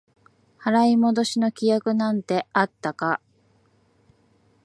[0.59, 3.21] 払い戻しの規約なんてあったか？